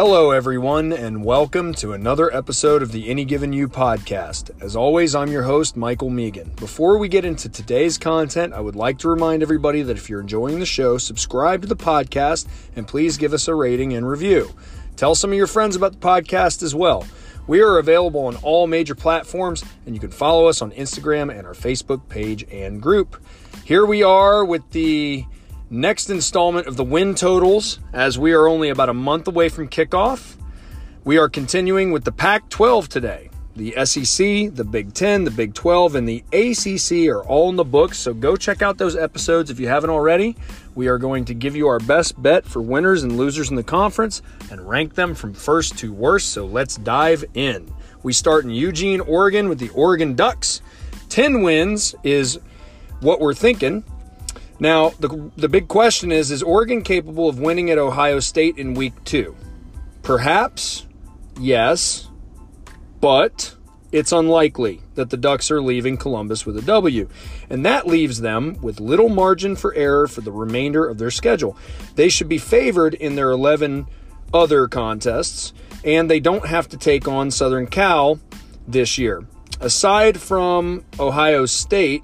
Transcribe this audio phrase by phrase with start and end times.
[0.00, 4.52] Hello, everyone, and welcome to another episode of the Any Given You podcast.
[4.62, 6.52] As always, I'm your host, Michael Megan.
[6.54, 10.20] Before we get into today's content, I would like to remind everybody that if you're
[10.20, 12.46] enjoying the show, subscribe to the podcast
[12.76, 14.54] and please give us a rating and review.
[14.94, 17.04] Tell some of your friends about the podcast as well.
[17.48, 21.44] We are available on all major platforms, and you can follow us on Instagram and
[21.44, 23.20] our Facebook page and group.
[23.64, 25.26] Here we are with the
[25.70, 29.68] next installment of the win totals as we are only about a month away from
[29.68, 30.36] kickoff.
[31.04, 33.30] We are continuing with the Pac 12 today.
[33.56, 37.64] The SEC, the Big 10, the Big 12, and the ACC are all in the
[37.64, 40.36] books, so go check out those episodes if you haven't already.
[40.76, 43.64] We are going to give you our best bet for winners and losers in the
[43.64, 47.68] conference and rank them from first to worst, so let's dive in.
[48.04, 50.62] We start in Eugene, Oregon with the Oregon Ducks.
[51.08, 52.38] 10 wins is
[53.00, 53.82] what we're thinking.
[54.60, 58.74] Now, the, the big question is Is Oregon capable of winning at Ohio State in
[58.74, 59.36] week two?
[60.02, 60.86] Perhaps,
[61.38, 62.08] yes,
[63.00, 63.54] but
[63.90, 67.08] it's unlikely that the Ducks are leaving Columbus with a W.
[67.48, 71.56] And that leaves them with little margin for error for the remainder of their schedule.
[71.94, 73.86] They should be favored in their 11
[74.34, 78.20] other contests, and they don't have to take on Southern Cal
[78.66, 79.24] this year.
[79.60, 82.02] Aside from Ohio State,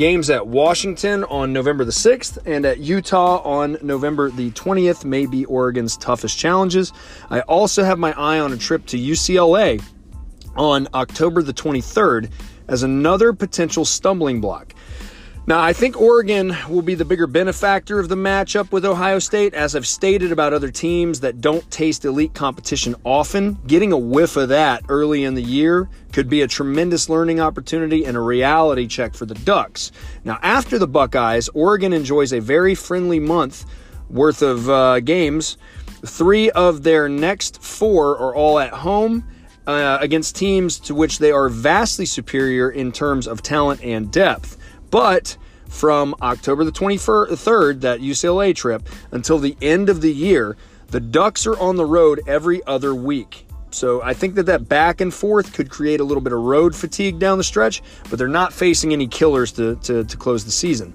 [0.00, 5.26] Games at Washington on November the 6th and at Utah on November the 20th may
[5.26, 6.94] be Oregon's toughest challenges.
[7.28, 9.84] I also have my eye on a trip to UCLA
[10.56, 12.30] on October the 23rd
[12.66, 14.72] as another potential stumbling block.
[15.46, 19.52] Now, I think Oregon will be the bigger benefactor of the matchup with Ohio State.
[19.54, 24.36] As I've stated about other teams that don't taste elite competition often, getting a whiff
[24.36, 28.86] of that early in the year could be a tremendous learning opportunity and a reality
[28.86, 29.90] check for the Ducks.
[30.24, 33.64] Now, after the Buckeyes, Oregon enjoys a very friendly month
[34.08, 35.56] worth of uh, games.
[36.06, 39.26] Three of their next four are all at home.
[39.66, 44.56] Uh, against teams to which they are vastly superior in terms of talent and depth.
[44.90, 45.36] But
[45.68, 50.56] from October the 23rd, that UCLA trip, until the end of the year,
[50.88, 53.46] the Ducks are on the road every other week.
[53.72, 56.74] So I think that that back and forth could create a little bit of road
[56.74, 60.50] fatigue down the stretch, but they're not facing any killers to, to, to close the
[60.50, 60.92] season.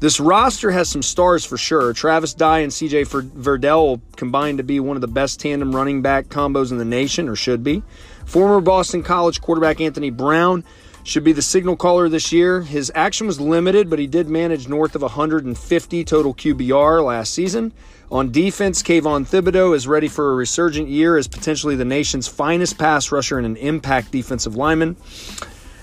[0.00, 1.92] This roster has some stars for sure.
[1.92, 6.26] Travis Dye and CJ Verdell combined to be one of the best tandem running back
[6.26, 7.82] combos in the nation, or should be.
[8.24, 10.64] Former Boston College quarterback Anthony Brown
[11.04, 12.62] should be the signal caller this year.
[12.62, 17.72] His action was limited, but he did manage north of 150 total QBR last season.
[18.10, 22.78] On defense, Kayvon Thibodeaux is ready for a resurgent year as potentially the nation's finest
[22.78, 24.96] pass rusher and an impact defensive lineman.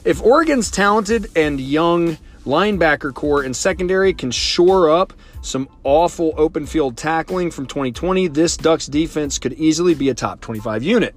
[0.04, 6.66] If Oregon's talented and young linebacker corps and secondary can shore up some awful open
[6.66, 11.16] field tackling from 2020, this Ducks defense could easily be a top 25 unit.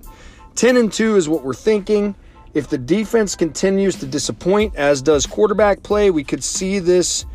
[0.57, 2.15] 10 and 2 is what we're thinking.
[2.55, 7.27] If the defense continues to disappoint, as does quarterback play, we could see this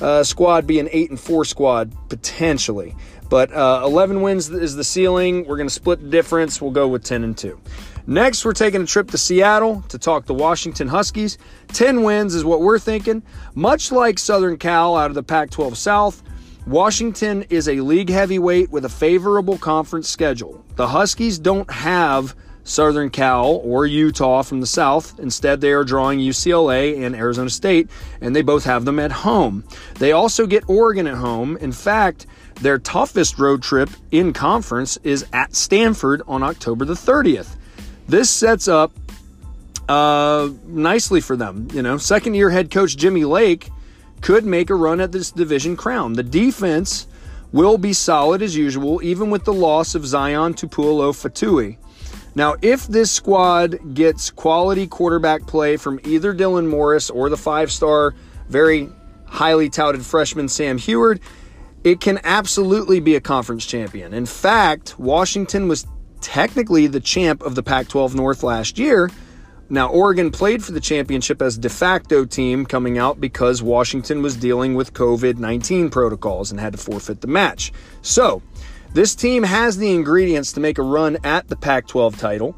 [0.00, 2.96] uh, squad be an eight and four squad potentially.
[3.28, 5.46] But uh, 11 wins is the ceiling.
[5.46, 6.60] We're going to split the difference.
[6.60, 7.60] We'll go with 10 and 2.
[8.06, 11.38] Next, we're taking a trip to Seattle to talk the Washington Huskies.
[11.68, 13.22] 10 wins is what we're thinking.
[13.54, 16.22] Much like Southern Cal out of the Pac 12 South,
[16.66, 20.64] Washington is a league heavyweight with a favorable conference schedule.
[20.76, 25.18] The Huskies don't have Southern Cal or Utah from the South.
[25.20, 29.64] Instead, they are drawing UCLA and Arizona State, and they both have them at home.
[29.98, 31.56] They also get Oregon at home.
[31.58, 32.26] In fact,
[32.56, 37.56] their toughest road trip in conference is at Stanford on October the 30th.
[38.08, 38.92] This sets up
[39.88, 41.68] uh, nicely for them.
[41.72, 43.70] You know, second year head coach Jimmy Lake
[44.20, 46.14] could make a run at this division crown.
[46.14, 47.06] The defense
[47.52, 51.76] will be solid as usual, even with the loss of Zion Tupuola-Fetui.
[52.34, 57.70] Now, if this squad gets quality quarterback play from either Dylan Morris or the five
[57.70, 58.14] star,
[58.48, 58.88] very
[59.26, 61.20] highly touted freshman Sam Huard,
[61.84, 64.14] it can absolutely be a conference champion.
[64.14, 65.86] In fact, Washington was
[66.20, 69.10] technically the champ of the Pac 12 North last year.
[69.68, 74.36] Now, Oregon played for the championship as de facto team coming out because Washington was
[74.36, 77.72] dealing with COVID 19 protocols and had to forfeit the match.
[78.02, 78.42] So,
[78.94, 82.56] this team has the ingredients to make a run at the Pac 12 title.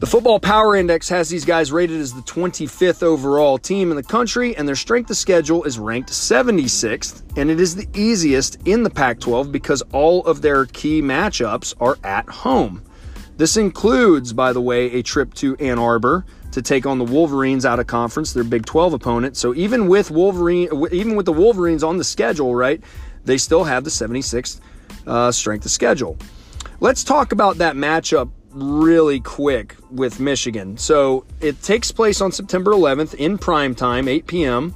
[0.00, 4.02] The Football Power Index has these guys rated as the 25th overall team in the
[4.02, 8.82] country, and their strength of schedule is ranked 76th, and it is the easiest in
[8.82, 12.82] the Pac 12 because all of their key matchups are at home.
[13.36, 17.64] This includes, by the way, a trip to Ann Arbor to take on the Wolverines
[17.64, 19.36] out of conference, their Big 12 opponent.
[19.36, 22.82] So even with Wolverine, even with the Wolverines on the schedule, right,
[23.24, 24.58] they still have the 76th
[25.06, 26.16] uh, strength of schedule.
[26.80, 30.76] Let's talk about that matchup really quick with Michigan.
[30.76, 34.74] So it takes place on September 11th in prime time, 8 p.m.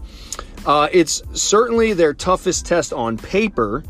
[0.65, 3.85] Uh, it's certainly their toughest test on paper.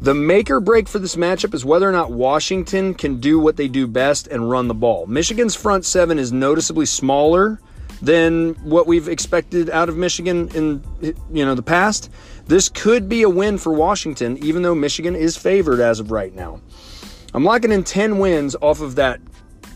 [0.00, 3.56] The make or break for this matchup is whether or not Washington can do what
[3.56, 5.06] they do best and run the ball.
[5.06, 7.60] Michigan's front seven is noticeably smaller
[8.02, 10.82] than what we've expected out of Michigan in
[11.32, 12.10] you know the past.
[12.46, 16.34] This could be a win for Washington, even though Michigan is favored as of right
[16.34, 16.60] now.
[17.32, 19.20] I'm locking in 10 wins off of that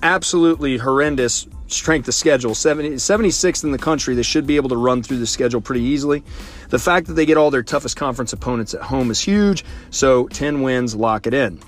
[0.03, 2.55] absolutely horrendous strength of schedule.
[2.55, 4.15] 70, 76th in the country.
[4.15, 6.23] They should be able to run through the schedule pretty easily.
[6.69, 9.64] The fact that they get all their toughest conference opponents at home is huge.
[9.91, 11.61] So 10 wins, lock it in.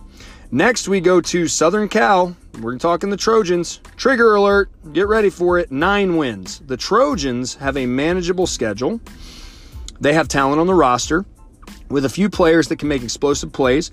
[0.52, 2.36] Next, we go to Southern Cal.
[2.60, 3.80] We're talking the Trojans.
[3.96, 4.70] Trigger alert.
[4.92, 5.70] Get ready for it.
[5.70, 6.60] Nine wins.
[6.66, 9.00] The Trojans have a manageable schedule.
[10.00, 11.24] They have talent on the roster
[11.88, 13.90] with a few players that can make explosive plays.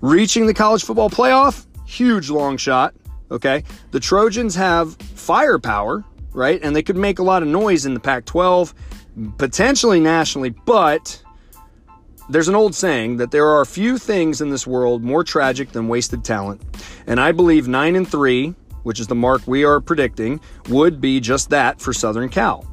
[0.00, 2.94] Reaching the college football playoff, huge long shot.
[3.30, 3.64] Okay.
[3.90, 6.60] The Trojans have firepower, right?
[6.62, 8.74] And they could make a lot of noise in the Pac 12,
[9.38, 11.22] potentially nationally, but
[12.28, 15.88] there's an old saying that there are few things in this world more tragic than
[15.88, 16.62] wasted talent.
[17.06, 18.54] And I believe 9 and 3,
[18.84, 22.64] which is the mark we are predicting, would be just that for Southern Cal.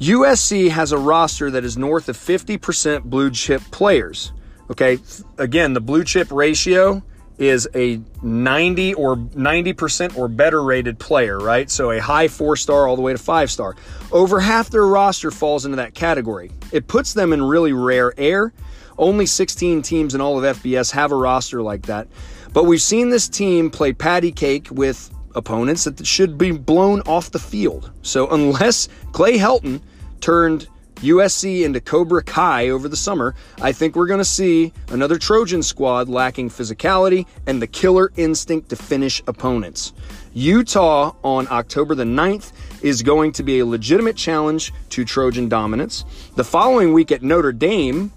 [0.00, 4.32] USC has a roster that is north of 50% blue chip players.
[4.70, 4.98] Okay,
[5.36, 7.02] again, the blue chip ratio
[7.36, 11.70] is a 90 or 90% or better rated player, right?
[11.70, 13.76] So a high four star all the way to five star.
[14.10, 16.50] Over half their roster falls into that category.
[16.72, 18.54] It puts them in really rare air.
[18.96, 22.08] Only 16 teams in all of FBS have a roster like that.
[22.54, 27.30] But we've seen this team play patty cake with opponents that should be blown off
[27.30, 27.90] the field.
[28.02, 29.80] So unless Clay Helton
[30.20, 35.16] turned USC into Cobra Kai over the summer, I think we're going to see another
[35.16, 39.94] Trojan squad lacking physicality and the killer instinct to finish opponents.
[40.34, 42.52] Utah on October the 9th
[42.82, 46.04] is going to be a legitimate challenge to Trojan dominance.
[46.36, 48.12] The following week at Notre Dame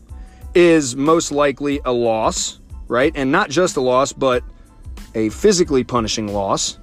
[0.54, 2.60] is most likely a loss,
[2.90, 3.14] right?
[3.16, 4.44] And not just a loss, but
[5.16, 6.80] a physically punishing loss.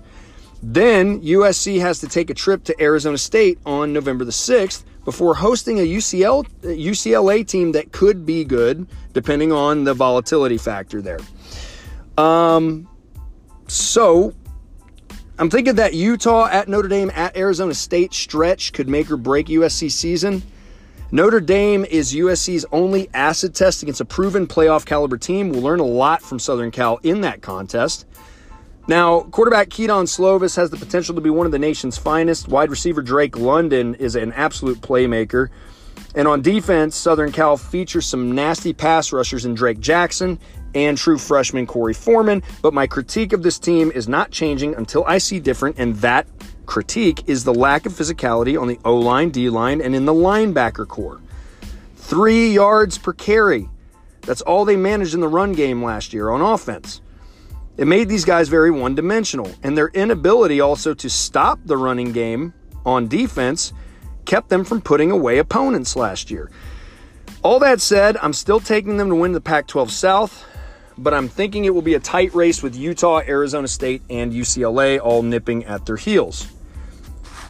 [0.63, 5.35] Then USC has to take a trip to Arizona State on November the 6th before
[5.35, 11.21] hosting a UCL, UCLA team that could be good, depending on the volatility factor there.
[12.19, 12.89] Um,
[13.67, 14.35] so
[15.39, 19.47] I'm thinking that Utah at Notre Dame at Arizona State stretch could make or break
[19.47, 20.43] USC season.
[21.13, 25.51] Notre Dame is USC's only acid test against a proven playoff caliber team.
[25.51, 28.07] We'll learn a lot from Southern Cal in that contest.
[28.91, 32.49] Now, quarterback Kedon Slovis has the potential to be one of the nation's finest.
[32.49, 35.49] Wide receiver Drake London is an absolute playmaker.
[36.17, 40.41] And on defense, Southern Cal features some nasty pass rushers in Drake Jackson
[40.75, 42.43] and true freshman Korey Foreman.
[42.63, 46.27] But my critique of this team is not changing until I see different, and that
[46.67, 50.13] critique is the lack of physicality on the O line, D line, and in the
[50.13, 51.21] linebacker corps.
[51.95, 53.69] Three yards per carry.
[54.23, 57.01] That's all they managed in the run game last year on offense.
[57.81, 62.13] It made these guys very one dimensional, and their inability also to stop the running
[62.13, 62.53] game
[62.85, 63.73] on defense
[64.27, 66.51] kept them from putting away opponents last year.
[67.43, 70.45] All that said, I'm still taking them to win the Pac 12 South,
[70.99, 75.01] but I'm thinking it will be a tight race with Utah, Arizona State, and UCLA
[75.01, 76.49] all nipping at their heels.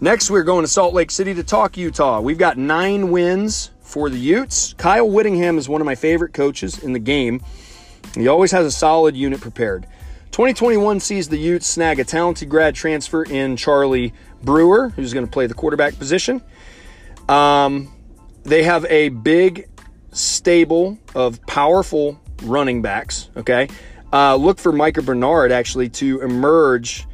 [0.01, 2.21] Next, we're going to Salt Lake City to talk Utah.
[2.21, 4.75] We've got nine wins for the Utes.
[4.75, 7.43] Kyle Whittingham is one of my favorite coaches in the game.
[8.15, 9.89] He always has a solid unit prepared.
[10.33, 15.31] 2021 sees the Utes snag a talented grad transfer in Charlie Brewer, who's going to
[15.31, 16.41] play the quarterback position.
[17.29, 17.93] Um,
[18.45, 19.69] they have a big
[20.13, 23.29] stable of powerful running backs.
[23.37, 23.69] Okay.
[24.13, 27.07] Uh, look for Micah Bernard actually to emerge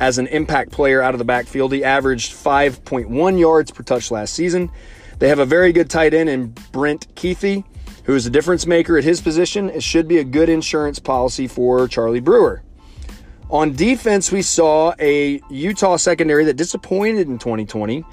[0.00, 1.72] as an impact player out of the backfield.
[1.72, 4.70] He averaged 5.1 yards per touch last season.
[5.18, 7.64] They have a very good tight end in Brant Kuithe,
[8.04, 9.70] who is a difference maker at his position.
[9.70, 12.63] It should be a good insurance policy for Charlie Brewer.
[13.54, 18.04] On defense, we saw a Utah secondary that disappointed in 2020,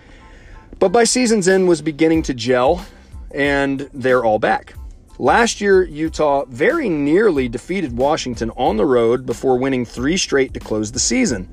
[0.77, 2.85] but by season's end was beginning to gel,
[3.33, 4.75] and they're all back.
[5.17, 10.59] Last year, Utah very nearly defeated Washington on the road before winning three straight to
[10.59, 11.51] close the season.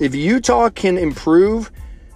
[0.00, 1.70] If Utah can improve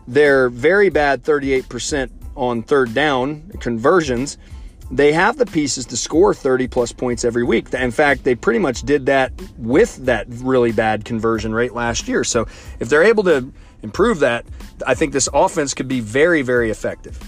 [0.08, 4.36] their very bad 38% on third down conversions,
[4.90, 7.72] they have the pieces to score 30 plus points every week.
[7.72, 12.22] In fact, they pretty much did that with that really bad conversion rate last year.
[12.24, 12.46] So
[12.80, 13.50] if they're able to
[13.82, 14.44] improve that,
[14.86, 17.18] I think this offense could be very, very effective.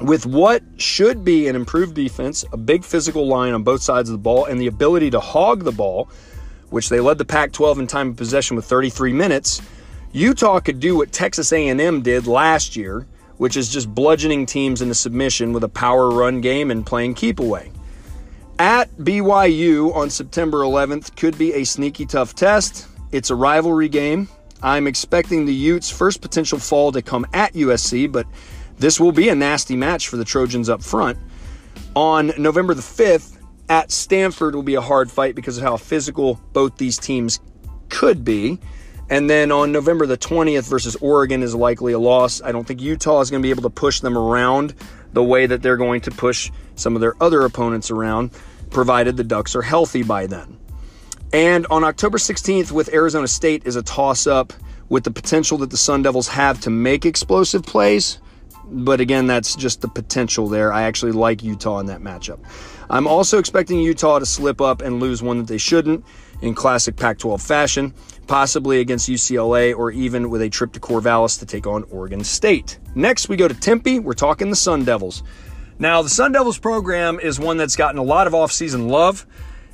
[0.00, 4.12] With what should be an improved defense, a big physical line on both sides of
[4.12, 6.08] the ball, and the ability to hog the ball,
[6.70, 9.60] which they led the Pac-12 in time of possession with 33 minutes,
[10.12, 13.06] Utah could do what Texas A&M did last year,
[13.38, 17.40] which is just bludgeoning teams into submission with a power run game and playing keep
[17.40, 17.72] away.
[18.58, 22.88] At BYU on September 11th could be a sneaky tough test.
[23.12, 24.28] It's a rivalry game.
[24.62, 28.26] I'm expecting the Utes' first potential fall to come at USC, but
[28.76, 31.18] this will be a nasty match for the Trojans up front.
[31.94, 36.40] On November the 5th, at Stanford will be a hard fight because of how physical
[36.52, 37.38] both these teams
[37.88, 38.58] could be.
[39.10, 42.42] And then on November the 20th versus Oregon is likely a loss.
[42.42, 44.74] I don't think Utah is going to be able to push them around
[45.12, 48.30] the way that they're going to push some of their other opponents around,
[48.70, 50.58] provided the Ducks are healthy by then.
[51.32, 54.52] And on October 16th with Arizona State is a toss up
[54.88, 58.18] with the potential that the Sun Devils have to make explosive plays.
[58.64, 60.72] But again, that's just the potential there.
[60.72, 62.38] I actually like Utah in that matchup.
[62.90, 66.04] I'm also expecting Utah to slip up and lose one that they shouldn't
[66.40, 67.94] in classic Pac 12 fashion,
[68.28, 72.78] possibly against UCLA or even with a trip to Corvallis to take on Oregon State.
[72.94, 73.98] Next, we go to Tempe.
[73.98, 75.22] We're talking the Sun Devils.
[75.78, 79.26] Now, the Sun Devils program is one that's gotten a lot of offseason love.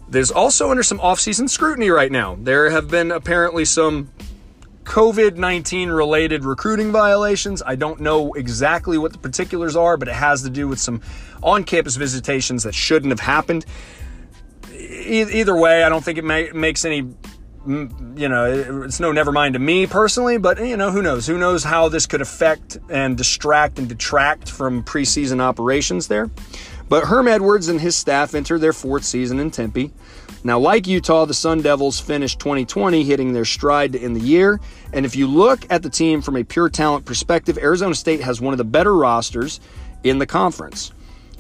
[0.09, 2.37] There's also under some offseason scrutiny right now.
[2.41, 4.11] There have been apparently some
[4.85, 7.63] COVID 19 related recruiting violations.
[7.65, 11.01] I don't know exactly what the particulars are, but it has to do with some
[11.43, 13.65] on campus visitations that shouldn't have happened.
[14.73, 17.15] E- either way, I don't think it may- makes any
[17.66, 21.26] you know, it's no never mind to me personally, but you know, who knows?
[21.26, 26.30] Who knows how this could affect and distract and detract from preseason operations there.
[26.88, 29.92] But Herm Edwards and his staff enter their fourth season in Tempe.
[30.47, 34.61] Now, like Utah, the Sun Devils finished 2020 hitting their stride to end the year.
[34.92, 38.42] And if you look at the team from a pure talent perspective, Arizona State has
[38.42, 39.59] one of the better rosters
[40.02, 40.92] in the conference.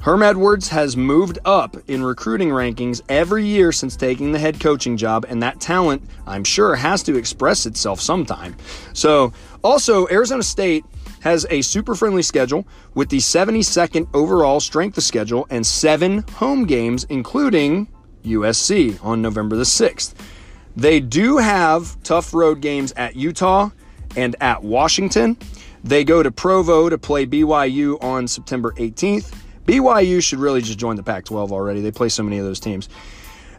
[0.04, 4.98] Herm Edwards has moved up in recruiting rankings every year since taking the head coaching
[4.98, 8.54] job, and that talent, I'm sure, has to express itself sometime.
[8.92, 9.32] So,
[9.62, 10.84] also, Arizona State
[11.20, 16.66] has a super friendly schedule with the 72nd overall strength of schedule and seven home
[16.66, 17.88] games, including
[18.26, 20.12] USC on November the 6th.
[20.76, 23.70] They do have tough road games at Utah
[24.16, 25.38] and at Washington.
[25.82, 29.43] They go to Provo to play BYU on September 18th.
[29.66, 31.80] BYU should really just join the Pac 12 already.
[31.80, 32.88] They play so many of those teams.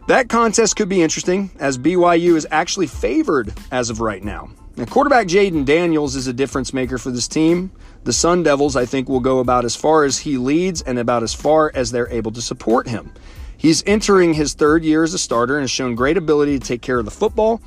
[0.08, 4.50] That contest could be interesting as BYU is actually favored as of right now.
[4.76, 7.72] Now, quarterback Jayden Daniels is a difference maker for this team.
[8.04, 11.22] The Sun Devils, I think, will go about as far as he leads and about
[11.24, 13.10] as far as they're able to support him.
[13.56, 16.82] He's entering his third year as a starter and has shown great ability to take
[16.82, 17.60] care of the football.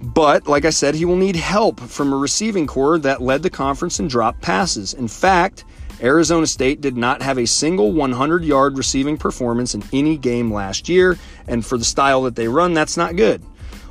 [0.00, 3.50] But, like I said, he will need help from a receiving corps that led the
[3.50, 4.94] conference in drop passes.
[4.94, 5.64] In fact,
[6.02, 10.88] Arizona State did not have a single 100 yard receiving performance in any game last
[10.88, 11.16] year,
[11.46, 13.42] and for the style that they run, that's not good.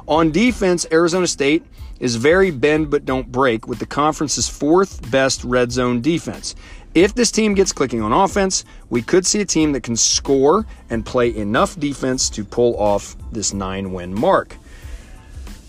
[0.08, 1.64] On defense, Arizona State
[2.00, 6.56] is very bend but don't break with the conference's fourth best red zone defense.
[6.94, 10.66] If this team gets clicking on offense, we could see a team that can score
[10.90, 14.58] and play enough defense to pull off this nine win mark.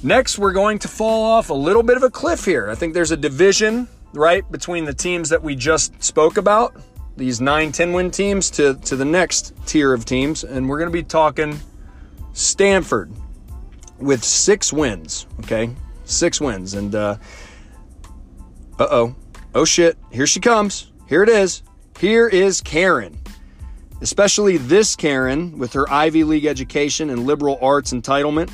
[0.03, 2.69] Next, we're going to fall off a little bit of a cliff here.
[2.69, 6.77] I think there's a division right, between the teams that we just spoke about,
[7.17, 10.45] these nine 10 win teams, to, to the next tier of teams.
[10.45, 11.59] And we're going to be talking
[12.33, 13.13] Stanford
[13.99, 15.71] with six wins, okay?
[16.05, 16.75] Six wins.
[16.75, 17.17] And, uh
[18.79, 19.15] oh.
[19.55, 19.99] Oh shit.
[20.11, 20.91] Here she comes.
[21.09, 21.63] Here it is.
[21.99, 23.19] Here is Karen.
[24.01, 28.51] Especially this Karen with her Ivy League education and liberal arts entitlement.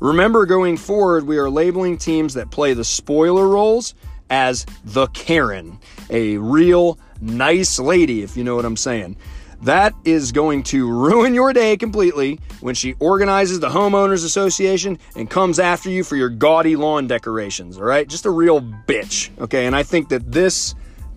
[0.00, 3.94] Remember, going forward, we are labeling teams that play the spoiler roles
[4.30, 9.16] as the Karen, a real nice lady, if you know what I'm saying.
[9.62, 15.28] That is going to ruin your day completely when she organizes the homeowners association and
[15.28, 18.08] comes after you for your gaudy lawn decorations, all right?
[18.08, 19.66] Just a real bitch, okay?
[19.66, 20.74] And I think that this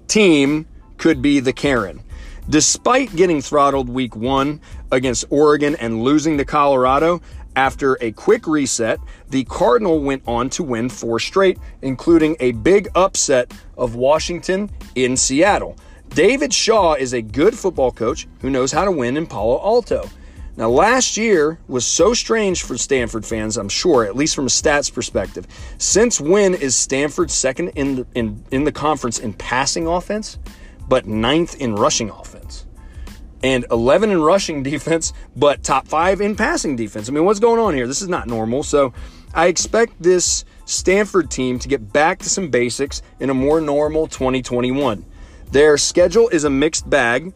[0.07, 0.65] team
[0.97, 2.03] could be the Karen.
[2.49, 4.59] Despite getting throttled week one
[4.91, 7.21] against Oregon and losing to Colorado,
[7.55, 12.89] after a quick reset, the Cardinal went on to win four straight, including a big
[12.95, 15.77] upset of Washington in Seattle.
[16.09, 20.09] David Shaw is a good football coach who knows how to win in Palo Alto.
[20.55, 24.49] Now, last year was so strange for Stanford fans, I'm sure, at least from a
[24.49, 25.47] stats perspective.
[25.79, 30.37] Since when is Stanford second in the, in, in the conference in passing offense,
[30.87, 32.67] but ninth in rushing offense?
[33.43, 37.09] And 11 in rushing defense, but top five in passing defense.
[37.09, 37.85] I mean, what's going on here?
[37.85, 38.63] This is not normal.
[38.63, 38.93] So
[39.33, 44.07] I expect this Stanford team to get back to some basics in a more normal
[44.07, 45.05] 2021.
[45.51, 47.33] Their schedule is a mixed bag.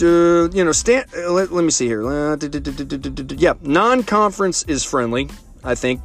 [0.00, 2.06] Uh, you know, stand, uh, let, let me see here.
[2.06, 2.36] Uh,
[3.36, 5.28] yeah, non conference is friendly,
[5.64, 6.00] I think.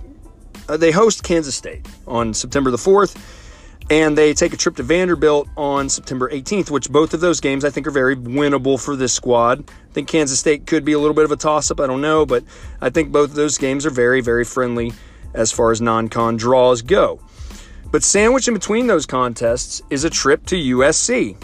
[0.67, 3.15] Uh, they host Kansas State on September the 4th,
[3.89, 7.65] and they take a trip to Vanderbilt on September 18th, which both of those games
[7.65, 9.69] I think are very winnable for this squad.
[9.69, 12.01] I think Kansas State could be a little bit of a toss up, I don't
[12.01, 12.43] know, but
[12.81, 14.93] I think both of those games are very, very friendly
[15.33, 17.19] as far as non con draws go.
[17.91, 21.37] But sandwiched in between those contests is a trip to USC,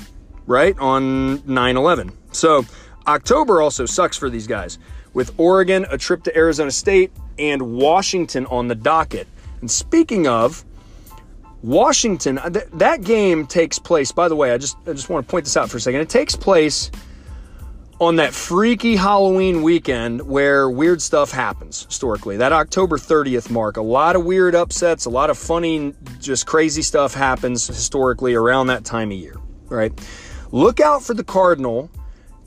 [0.47, 2.11] right, on 9 11.
[2.31, 2.65] So
[3.05, 4.79] October also sucks for these guys,
[5.13, 9.27] with Oregon, a trip to Arizona State, and Washington on the docket.
[9.61, 10.63] And speaking of,
[11.61, 14.11] Washington, uh, th- that game takes place.
[14.11, 15.99] By the way, I just I just want to point this out for a second.
[16.01, 16.89] It takes place
[17.99, 22.37] on that freaky Halloween weekend where weird stuff happens historically.
[22.37, 26.81] That October 30th mark, a lot of weird upsets, a lot of funny, just crazy
[26.81, 29.35] stuff happens historically around that time of year,
[29.67, 29.91] right?
[30.51, 31.91] Look out for the Cardinal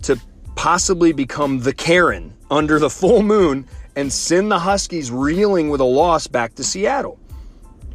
[0.02, 0.19] to
[0.57, 5.85] possibly become the Karen under the full moon and send the Huskies reeling with a
[5.85, 7.21] loss back to Seattle.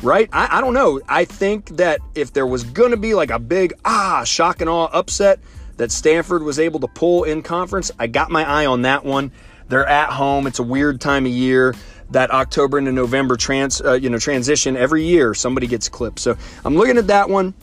[0.04, 0.30] Right?
[0.32, 1.02] I, I don't know.
[1.08, 4.70] I think that if there was going to be like a big, ah, shock and
[4.70, 5.40] awe upset
[5.78, 9.32] that Stanford was able to pull in conference, I got my eye on that one.
[9.70, 10.48] They're at home.
[10.48, 11.76] It's a weird time of year.
[12.12, 16.20] That October into November trans, uh, you know, transition every year, somebody gets clipped.
[16.20, 17.54] So I'm looking at that one.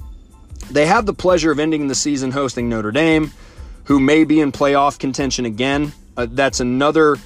[0.70, 3.32] They have the pleasure of ending the season hosting Notre Dame,
[3.84, 5.92] who may be in playoff contention again.
[6.16, 7.16] Uh, that's another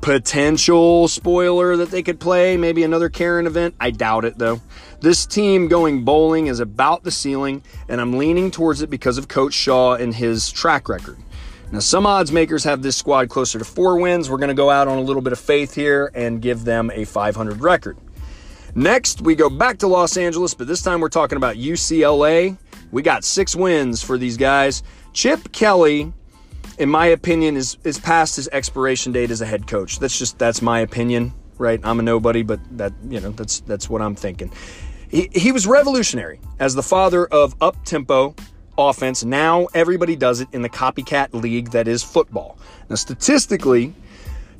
[0.00, 3.74] potential spoiler that they could play, maybe another Karen event.
[3.80, 4.60] I doubt it though.
[5.00, 9.28] This team going bowling is about the ceiling, and I'm leaning towards it because of
[9.28, 11.18] Coach Shaw and his track record.
[11.72, 14.30] Now, some odds makers have this squad closer to four wins.
[14.30, 16.90] We're going to go out on a little bit of faith here and give them
[16.94, 17.98] a 500 record.
[18.74, 22.56] Next, we go back to Los Angeles, but this time we're talking about UCLA.
[22.90, 24.82] We got six wins for these guys.
[25.12, 26.12] Chip Kelly
[26.78, 29.98] in my opinion, is is past his expiration date as a head coach.
[29.98, 31.80] That's just that's my opinion, right?
[31.84, 34.52] I'm a nobody, but that you know that's that's what I'm thinking.
[35.08, 38.34] He he was revolutionary as the father of up tempo
[38.76, 39.24] offense.
[39.24, 42.58] Now everybody does it in the copycat league that is football.
[42.88, 43.94] Now statistically,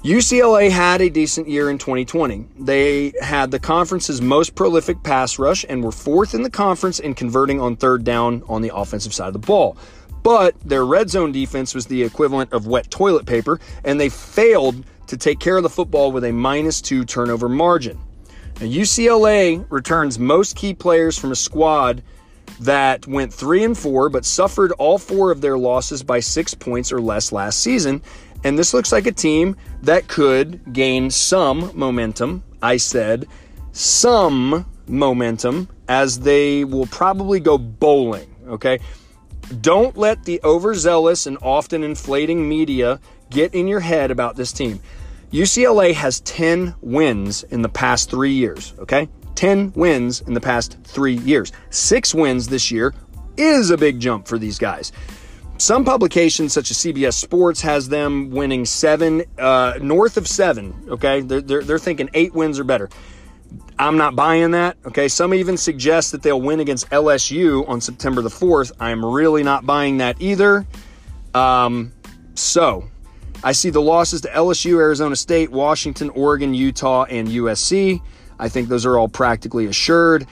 [0.05, 2.47] UCLA had a decent year in 2020.
[2.61, 7.15] They had the conference's most prolific pass rush and were fourth in the conference in
[7.15, 9.77] converting on third down on the offensive side of the ball
[10.25, 14.85] but their red zone defense was the equivalent of wet toilet paper, and they failed
[15.07, 17.97] to take care of the football with a minus two turnover margin.
[18.61, 22.03] Now, UCLA returns most key players from a squad
[22.61, 26.91] that went three and four, but suffered all four of their losses by six points
[26.91, 28.01] or less last season.
[28.45, 32.43] And this looks like a team that could gain some momentum.
[32.63, 33.27] I said
[33.73, 38.35] some momentum as they will probably go bowling.
[38.49, 38.79] Okay.
[39.61, 44.81] Don't let the overzealous and often inflating media get in your head about this team.
[45.33, 49.09] UCLA has 10 wins in the past three years, okay?
[49.35, 51.53] 10 wins in the past three years.
[51.71, 52.95] Six wins this year
[53.37, 54.93] is a big jump for these guys.
[55.59, 61.21] Some publications, such as CBS Sports, has them winning seven, uh, north of seven, okay?
[61.21, 62.89] They're, they're, they're thinking eight wins or better.
[63.79, 64.77] I'm not buying that.
[64.87, 65.09] Okay.
[65.09, 68.73] Some even suggest that they'll win against LSU on September the 4th.
[68.79, 70.65] I'm really not buying that either.
[71.35, 71.93] Um,
[72.35, 72.89] so
[73.43, 78.01] I see the losses to LSU, Arizona State, Washington, Oregon, Utah, and USC.
[78.39, 80.27] I think those are all practically assured.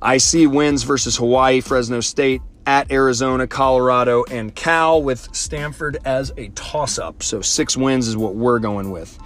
[0.00, 6.32] I see wins versus Hawaii, Fresno State, at Arizona, Colorado, and Cal with Stanford as
[6.36, 7.22] a toss up.
[7.22, 9.18] So six wins is what we're going with.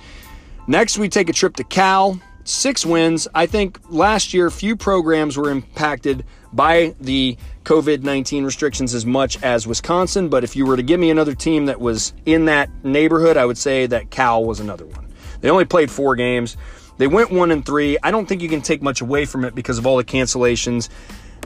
[0.66, 3.28] Next, we take a trip to Cal six wins.
[3.34, 9.42] I think last year, few programs were impacted by the COVID 19 restrictions as much
[9.42, 10.28] as Wisconsin.
[10.28, 13.44] But if you were to give me another team that was in that neighborhood, I
[13.44, 15.06] would say that Cal was another one.
[15.40, 16.56] They only played four games.
[16.98, 17.98] They went one and three.
[18.02, 20.88] I don't think you can take much away from it because of all the cancellations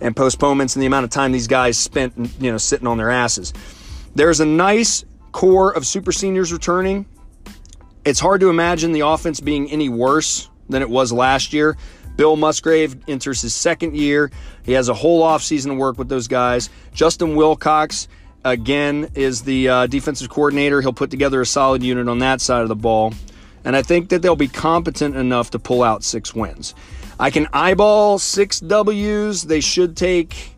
[0.00, 3.10] and postponements and the amount of time these guys spent, you know, sitting on their
[3.10, 3.52] asses.
[4.14, 7.06] There's a nice core of super seniors returning.
[8.04, 11.76] It's hard to imagine the offense being any worse than it was last year.
[12.16, 14.30] Bill Musgrave enters his second year.
[14.62, 16.68] He has a whole offseason to work with those guys.
[16.92, 18.08] Justin Wilcox,
[18.44, 20.80] again, is the uh, defensive coordinator.
[20.80, 23.14] He'll put together a solid unit on that side of the ball.
[23.64, 26.74] And I think that they'll be competent enough to pull out six wins.
[27.18, 29.42] I can eyeball six W's.
[29.42, 30.54] They should take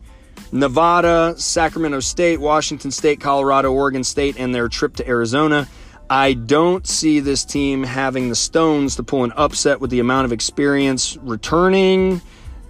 [0.51, 5.67] Nevada, Sacramento State, Washington State, Colorado, Oregon State, and their trip to Arizona.
[6.09, 10.25] I don't see this team having the stones to pull an upset with the amount
[10.25, 12.21] of experience returning.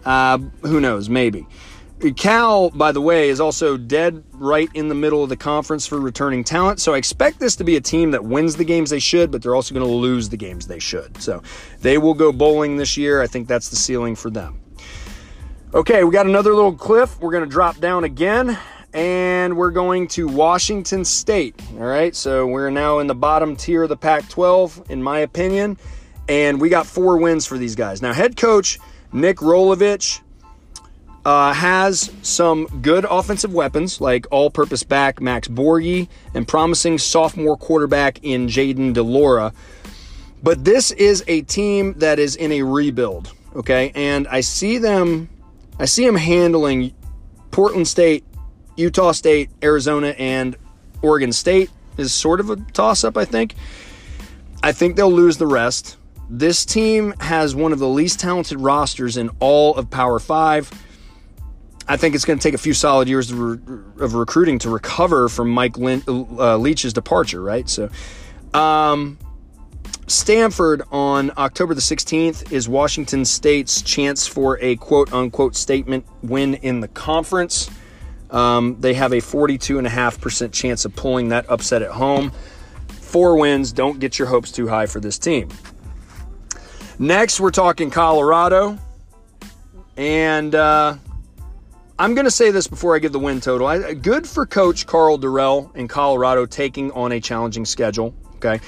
[0.06, 1.10] Uh, who knows?
[1.10, 1.48] Maybe.
[2.18, 6.00] Cal, by the way, is also dead right in the middle of the conference for
[6.00, 6.82] returning talent.
[6.82, 9.42] So I expect this to be a team that wins the games they should, but
[9.42, 11.22] they're also going to lose the games they should.
[11.22, 11.42] So
[11.80, 13.22] they will go bowling this year.
[13.22, 14.60] I think that's the ceiling for them.
[15.74, 17.20] Okay, we got another little cliff.
[17.22, 18.58] We're going to drop down again
[18.94, 21.60] and we're going to Washington State.
[21.74, 25.20] All right, so we're now in the bottom tier of the Pac 12, in my
[25.20, 25.78] opinion,
[26.30, 28.02] and we got four wins for these guys.
[28.02, 28.80] Now, head coach
[29.12, 30.22] Nick Rolovich
[31.26, 37.58] uh, has some good offensive weapons like all purpose back Max Borghi and promising sophomore
[37.58, 39.54] quarterback in Jayden de Laura.
[40.44, 43.92] But this is a team that is in a rebuild, okay?
[43.96, 45.30] And I see them
[45.80, 46.94] I see them handling
[47.52, 48.24] Portland State
[48.76, 50.56] Utah State, Arizona, and
[51.02, 53.56] Oregon State is sort of a toss up, I think.
[54.62, 55.98] I think they'll lose the rest.
[56.30, 60.72] This team has one of the least talented rosters in all of Power Five.
[61.88, 63.60] I think it's going to take a few solid years of, re-
[64.00, 67.68] of recruiting to recover from Mike Lin- uh, Leach's departure, right?
[67.68, 67.90] So,
[68.54, 69.18] um,
[70.08, 76.56] Stanford on October the 16th is Washington State's chance for a quote unquote statement win
[76.56, 77.70] in the conference.
[78.34, 82.32] Um, they have a 42.5% chance of pulling that upset at home.
[82.88, 83.72] Four wins.
[83.72, 85.50] Don't get your hopes too high for this team.
[86.98, 88.80] Next, we're talking Colorado.
[89.96, 90.96] And uh,
[92.00, 93.68] I'm going to say this before I give the win total.
[93.68, 98.16] I, good for coach Karl Dorrell in Colorado taking on a challenging schedule.
[98.38, 98.60] Okay.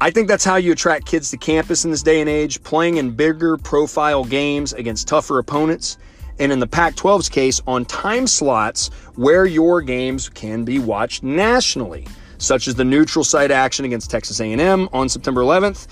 [0.00, 2.96] I think that's how you attract kids to campus in this day and age, playing
[2.96, 5.98] in bigger profile games against tougher opponents
[6.40, 11.22] and in the Pac 12's case, on time slots where your games can be watched
[11.22, 15.86] nationally, such as the neutral site action against Texas A&M on September 11th.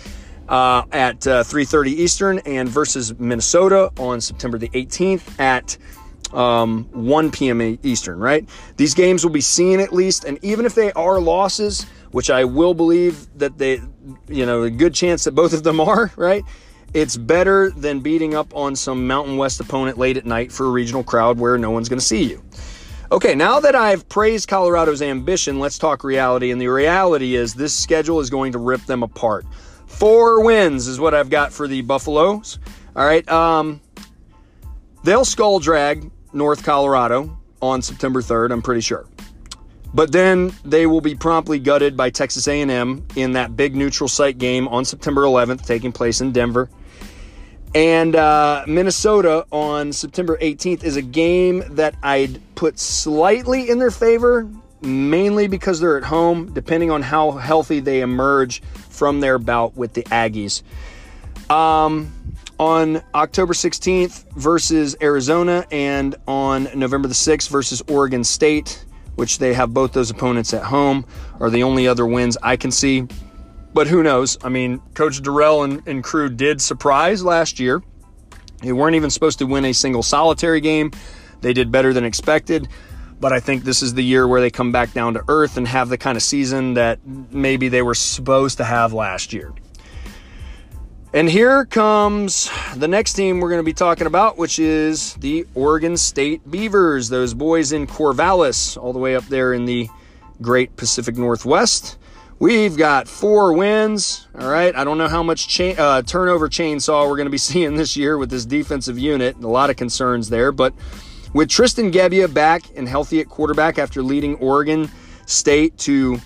[0.48, 5.76] Uh, at uh, 3.30 eastern and versus minnesota on september the 18th at
[6.32, 10.74] um, 1 p.m eastern right these games will be seen at least and even if
[10.74, 13.82] they are losses which i will believe that they
[14.26, 16.44] you know a good chance that both of them are right
[16.94, 20.70] it's better than beating up on some Mountain West opponent late at night for a
[20.70, 22.42] regional crowd where no one's going to see you.
[23.10, 26.50] Okay, now that I've praised Colorado's ambition, let's talk reality.
[26.50, 29.46] And the reality is this schedule is going to rip them apart.
[29.86, 32.58] Four wins is what I've got for the Buffaloes.
[32.94, 33.80] All right, um,
[35.04, 39.06] they'll skull drag North Colorado on September 3rd, I'm pretty sure.
[39.94, 44.38] But then they will be promptly gutted by Texas A&M in that big neutral site
[44.38, 46.68] game on September 11th, taking place in Denver.
[47.74, 53.90] And uh, Minnesota on September 18th is a game that I'd put slightly in their
[53.90, 54.48] favor,
[54.80, 59.92] mainly because they're at home, depending on how healthy they emerge from their bout with
[59.92, 60.62] the Aggies.
[61.50, 62.12] Um,
[62.58, 69.52] on October 16th versus Arizona, and on November the 6th versus Oregon State, which they
[69.54, 71.04] have both those opponents at home,
[71.40, 73.06] are the only other wins I can see.
[73.78, 74.36] But who knows?
[74.42, 77.80] I mean, Coach Dorrell and, and crew did surprise last year.
[78.60, 80.90] They weren't even supposed to win a single solitary game.
[81.42, 82.66] They did better than expected.
[83.20, 85.68] But I think this is the year where they come back down to earth and
[85.68, 89.54] have the kind of season that maybe they were supposed to have last year.
[91.14, 95.46] And here comes the next team we're going to be talking about, which is the
[95.54, 99.88] Oregon State Beavers, those boys in Corvallis, all the way up there in the
[100.42, 101.96] great Pacific Northwest.
[102.40, 104.28] We've got four wins.
[104.38, 104.74] All right.
[104.74, 107.96] I don't know how much cha- uh, turnover chainsaw we're going to be seeing this
[107.96, 109.36] year with this defensive unit.
[109.38, 110.52] A lot of concerns there.
[110.52, 110.72] But
[111.32, 114.88] with Tristan Gebbia back and healthy at quarterback after leading Oregon
[115.26, 116.18] State to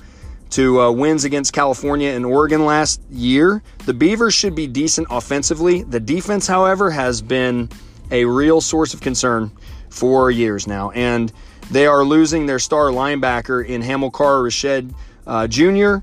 [0.51, 5.83] to uh, wins against California and Oregon last year, the Beavers should be decent offensively.
[5.83, 7.71] The defense, however, has been
[8.11, 9.51] a real source of concern
[9.89, 11.33] for years now, and
[11.71, 14.93] they are losing their star linebacker in Hamilcar Rashed
[15.33, 15.97] uh, Jr.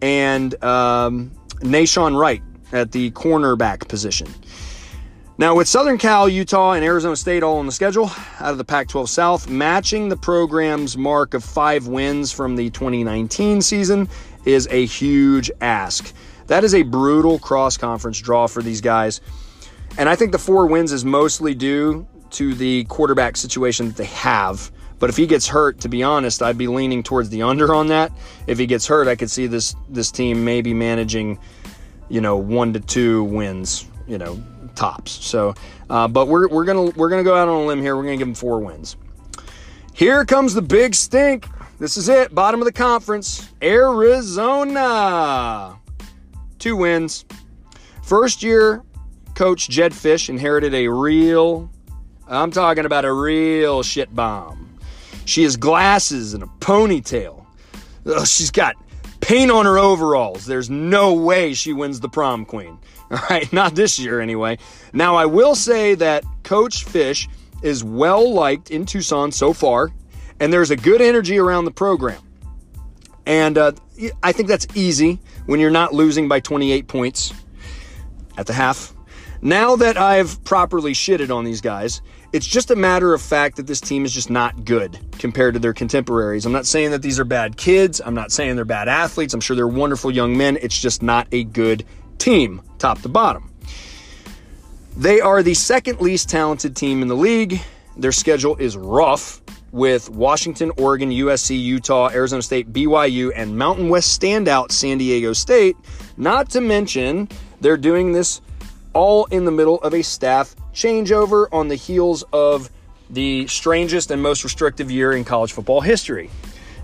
[0.00, 2.42] and um, Nahshon Wright
[2.72, 4.26] at the cornerback position.
[5.38, 8.64] Now, with Southern Cal, Utah, and Arizona State all on the schedule out of the
[8.64, 14.08] Pac 12 South, matching the program's mark of five wins from the 2019 season
[14.44, 16.12] is a huge ask.
[16.48, 19.20] That is a brutal cross conference draw for these guys.
[19.96, 24.06] And I think the four wins is mostly due to the quarterback situation that they
[24.06, 24.72] have.
[25.02, 27.88] But if he gets hurt, to be honest, I'd be leaning towards the under on
[27.88, 28.12] that.
[28.46, 31.40] If he gets hurt, I could see this this team maybe managing,
[32.08, 34.40] you know, one to two wins, you know,
[34.76, 35.10] tops.
[35.10, 35.56] So,
[35.90, 37.96] uh, but we're we're gonna we're gonna go out on a limb here.
[37.96, 38.96] We're gonna give them four wins.
[39.92, 41.48] Here comes the big stink.
[41.80, 42.32] This is it.
[42.32, 43.50] Bottom of the conference.
[43.60, 44.60] Arizona.
[46.60, 47.24] Two wins.
[48.04, 48.84] First year
[49.34, 51.68] coach Jedd Fisch inherited a real
[52.28, 54.71] I'm talking about a real shit bomb.
[55.24, 57.46] She has glasses and a ponytail.
[58.06, 58.76] Ugh, she's got
[59.20, 60.46] paint on her overalls.
[60.46, 62.78] There's no way she wins the prom queen.
[63.10, 64.58] All right, not this year anyway.
[64.92, 67.28] Now, I will say that Coach Fisch
[67.62, 69.90] is well liked in Tucson so far,
[70.40, 72.20] and there's a good energy around the program.
[73.24, 73.72] And uh,
[74.22, 77.32] I think that's easy when you're not losing by 28 points
[78.36, 78.92] at the half.
[79.40, 82.00] Now that I've properly shitted on these guys,
[82.32, 85.60] it's just a matter of fact that this team is just not good compared to
[85.60, 86.46] their contemporaries.
[86.46, 88.00] I'm not saying that these are bad kids.
[88.00, 89.34] I'm not saying they're bad athletes.
[89.34, 90.58] I'm sure they're wonderful young men.
[90.62, 91.84] It's just not a good
[92.18, 93.52] team, top to bottom.
[94.96, 97.60] They are the second least talented team in the league.
[97.96, 104.20] Their schedule is rough with Washington, Oregon, USC, Utah, Arizona State, BYU, and Mountain West
[104.20, 105.76] standout San Diego State.
[106.16, 107.28] Not to mention,
[107.60, 108.40] they're doing this
[108.92, 112.70] all in the middle of a staff changeover on the heels of
[113.10, 116.30] the strangest and most restrictive year in college football history.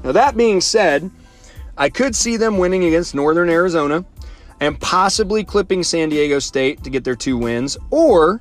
[0.04, 1.10] Now, that being said,
[1.76, 4.04] I could see them winning against Northern Arizona
[4.60, 8.40] and possibly clipping San Diego State to get their two wins, or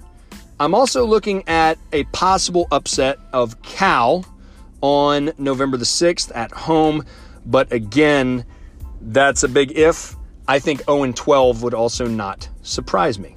[0.59, 4.25] I'm also looking at a possible upset of Cal
[4.81, 7.05] on November the 6th at home.
[7.45, 8.43] But again,
[9.01, 10.15] that's a big if.
[10.47, 13.33] I think 0 12 would also not surprise me.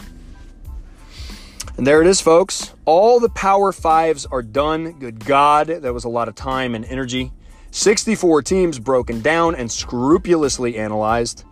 [1.77, 2.75] And there it is, folks.
[2.85, 4.99] All the Power Fives are done.
[4.99, 7.33] Good God, that was a lot of time and energy.
[7.71, 11.45] 64 teams broken down and scrupulously analyzed.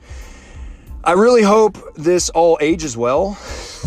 [1.04, 3.38] I really hope this all ages well.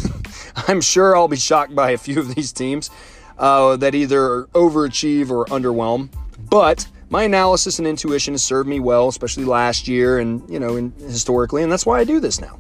[0.67, 2.89] I'm sure I'll be shocked by a few of these teams
[3.37, 6.09] uh, that either overachieve or underwhelm.
[6.49, 10.77] But my analysis and intuition has served me well, especially last year and you know,
[10.77, 12.59] in, historically, and that's why I do this now.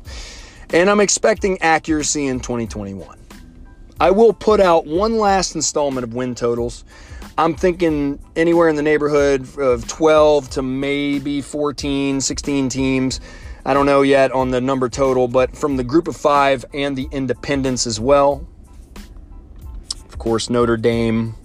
[0.73, 3.20] And I'm expecting accuracy in 2021.
[4.01, 6.85] I will put out one last installment of win totals.
[7.37, 13.19] I'm thinking anywhere in the neighborhood of 12 to maybe 14, 16 teams.
[13.63, 16.97] I don't know yet on the number total, but from the group of five and
[16.97, 18.47] the independents as well.
[20.09, 21.35] Of course, Notre Dame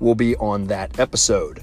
[0.00, 1.62] will be on that episode.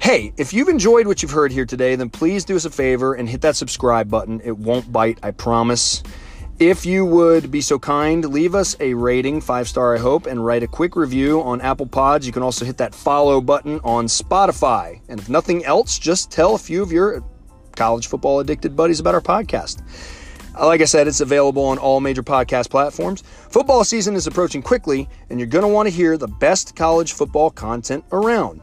[0.00, 3.12] Hey, if you've enjoyed what you've heard here today, then please do us a favor
[3.12, 4.40] and hit that subscribe button.
[4.42, 6.02] It won't bite, I promise.
[6.58, 10.42] If you would be so kind, leave us a rating, five star, I hope, and
[10.42, 12.26] write a quick review on Apple Pods.
[12.26, 15.02] You can also hit that follow button on Spotify.
[15.10, 17.22] And if nothing else, just tell a few of your
[17.76, 19.82] college football addicted buddies about our podcast.
[20.58, 23.22] Uh, like I said, it's available on all major podcast platforms.
[23.50, 27.12] Football season is approaching quickly, and you're going to want to hear the best college
[27.12, 28.62] football content around.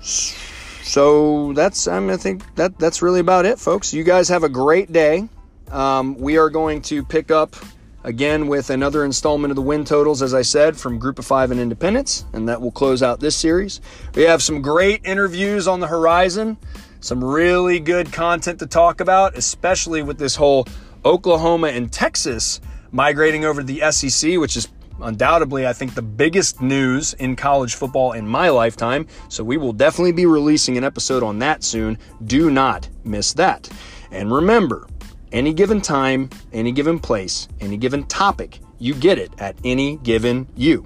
[0.00, 3.92] So that's I, mean, I think that that's really about it, folks.
[3.92, 5.28] You guys have a great day.
[5.72, 7.56] Um, we are going to pick up
[8.04, 11.50] again with another installment of the win totals, as I said, from Group of Five
[11.50, 13.80] and Independence, and that will close out this series.
[14.14, 16.58] We have some great interviews on the horizon,
[17.00, 20.66] some really good content to talk about, especially with this whole
[21.06, 24.68] Oklahoma and Texas migrating over to the SEC, which is
[25.00, 29.06] undoubtedly, I think, the biggest news in college football in my lifetime.
[29.30, 31.98] So we will definitely be releasing an episode on that soon.
[32.26, 33.70] Do not miss that.
[34.12, 34.86] And remember,
[35.32, 38.60] any given time, any given place, any given topic.
[38.78, 40.84] You get it at any given you.